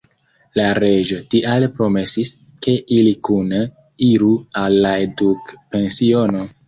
[0.59, 2.31] La reĝo tial promesis,
[2.67, 3.61] ke ili kune
[4.09, 6.43] iru al la edukpensiono.